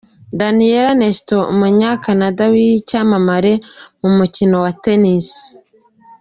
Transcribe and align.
Daniel 0.39 0.87
Nestor: 0.99 1.43
Umunya-Canada 1.53 2.43
w’icyamamare 2.53 3.53
mu 4.01 4.09
mukino 4.17 4.55
wa 4.63 4.71
Tennis. 4.83 5.27